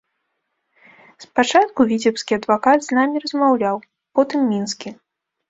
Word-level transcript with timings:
Спачатку 1.25 1.85
віцебскі 1.91 2.31
адвакат 2.39 2.79
з 2.87 2.99
намі 3.01 3.23
размаўляў, 3.27 3.75
потым 4.19 4.51
мінскі. 4.57 4.89